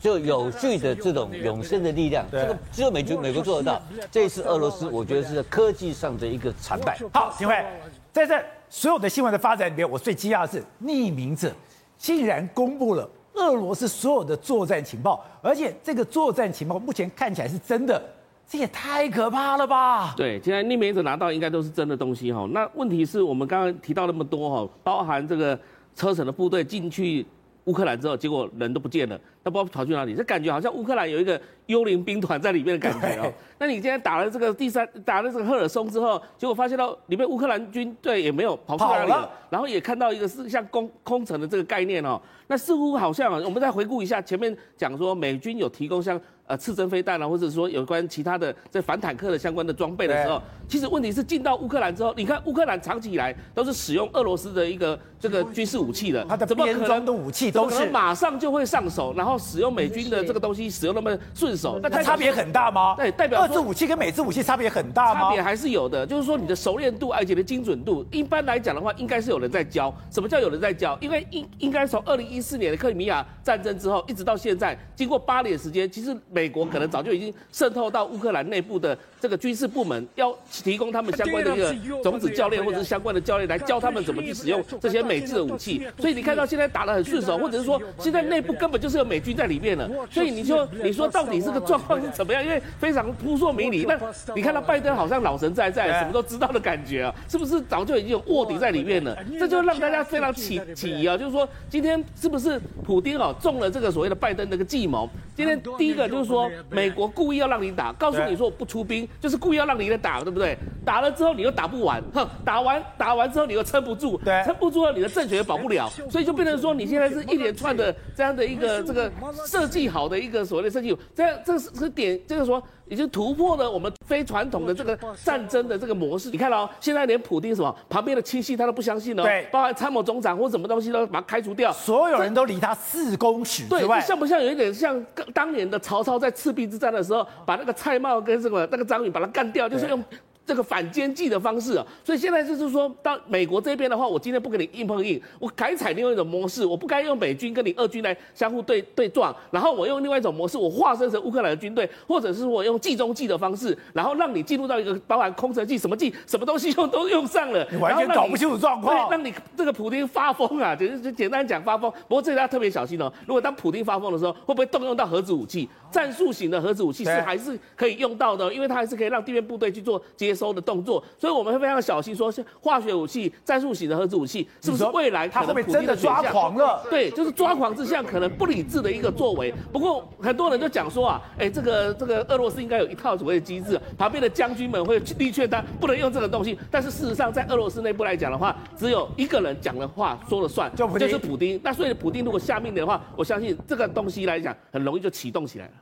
[0.00, 3.82] 就有序的这种永生的力量，这个只有美军美国做得到。
[4.10, 6.98] 这一次俄罗斯，我觉得是在科技上的一个惨败。
[7.12, 7.64] 好，景惠，
[8.12, 11.50] 在这所有的新闻的发展里面，我最惊讶的是匿名者
[11.96, 13.08] 竟然公布了。
[13.36, 18.02] 俄罗斯所有的作战情报，而且这个作战情报目前看起来是真的，
[18.48, 20.14] 这也太可怕了吧？
[20.16, 22.48] 对，既然匿名者拿到应该都是真的东西哈。
[22.52, 25.58] 那问题是我们刚刚提到那么多哈，包含这个
[25.94, 27.26] 车臣的部队进去
[27.64, 30.12] 乌克兰之后，结果人都不见了，那不知道跑去哪里？
[30.12, 33.32] 这感觉好像乌克兰有一个幽灵兵团在里面的感觉哦。
[33.58, 42.20] 那你今天打了这个第三，打了这个赫尔松之后，结果发现到里面乌克兰军队也没有跑去哪里了，然后也看到一个是像空空城的这个概念哦。
[42.48, 62.94] 那似乎好像，我们再回顾一下前面讲说美军有提供像呃刺针飞弹啊，或者说有关其他的在反坦克的相关的装备的时候，其实问题是进到乌克兰之后，你看乌克兰长期以来都是使用俄罗斯的一个这个军事武器的，它的编装的武器都是马上就会上手，然后使用美军的这个东西使用那么顺手，那它差别很大吗？
[62.96, 65.20] 对，代表俄制武器跟美制武器差别很大吗？
[65.22, 69.92] 差别还是有的，就是说你的熟练度而且的精准度，一般来讲的话，应该是有人在教。
[70.10, 70.96] 什么叫有人在教？
[71.00, 73.26] 因为应应该从二零一四年的克里米亚。
[73.42, 85.86] 战争之后，一直到现在，经过八年时间，其实美国可能早就已经渗透到乌克兰内部的这个军事部门，要提供他们相关的一个种子教练，或者是相关的教练来教他们怎么去使用这些美制的武器。
[85.98, 89.90] 所以你看到现在打得很顺手，或者是说现在内部根本就是有美军在里面了。
[90.10, 92.44] 所以你说你说到底这个状况是怎么样？
[92.44, 93.84] 因为非常扑朔迷离。
[93.84, 93.98] 那
[94.34, 99.16] 你看到拜登好像老神在在，什么都知道的感觉啊，是不是早就已经有卧底在里面了？
[99.40, 103.34] 这就让大家非常起起疑啊，就是说今天是不是普丁哦？
[103.40, 105.08] 中了这个所谓的拜登那个计谋。
[105.34, 110.58] 今天第一个就是说，美国故意要让你打，告诉你说我不出兵，就是故意要让你来打，对不对？
[110.84, 119.10] 打了之后你又打不完，哼，打完打完之后你又撑不住，对，撑不住了你的政权也保不了，所以就变成说你现在是一连串的这样的一个这个
[119.46, 122.62] 设计好的一个所谓的设计，这样这是是点，就是说。
[122.88, 126.30] 已经突破了我们非传统的这个战争的这个模式。
[126.30, 134.00] 你看哦，现在连普丁什么旁边的亲戚他都不相信了，对，包含参谋总长或什么东西都把他开除掉，所有人都离他四公尺之外。
[134.00, 135.04] 对，像不像有一点像
[135.34, 140.02] 当年的曹操在赤壁之战的时候，把那个蔡瑁跟这个那个张允把他干掉，就是用。
[140.46, 161.90] 这个反间计的方式啊，所以现在就是说到美国这边的话，我今天不跟你硬碰硬，我改采另外一种模式，我不该用美军跟你俄军来相互对对撞，然后我用另外一种模式，我化身成乌克兰的军队，或者是我用计中计的方式，然后让你进入到一个包含空城计、什么计、什么东西用都用上了，你完全搞不清楚状况，对，让你这个普京发疯啊，简简单讲发疯。
[162.08, 165.68] 不过这里要特别小心哦，如果当普京发疯的时候，会不会动用到核子武器？
[165.90, 176.84] 战术型的核子武器是还是可以用到的，因为它还是可以让地面部队去做接收的动作，所以我们会非常小心说，是化学武器、战术型的核子武器是不是未来可能被真的抓狂了？
[176.90, 179.52] 对，就是抓狂之下可能不理智的一个作为。
[179.72, 186.58] 不过很多人都讲说啊，哎，这个这个俄罗斯应该有一套所谓的机制，旁边的将军们会力劝他不能用这个东西。
[186.70, 191.58] 但是事实上，在俄罗斯内部来讲的话，只有一个人讲的话说了算，就是普丁。
[191.64, 195.72] 那所以普丁如果下命令的话，我相信这个东西来讲很容易就启动起来了。